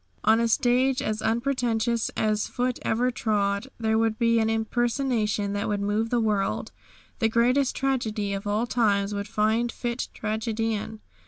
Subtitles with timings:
[0.23, 5.67] On a stage as unpretentious as foot ever trod there would be an impersonation that
[5.69, 6.71] would move the world.
[7.19, 11.01] The greatest tragedy of all times would find fit tragedian.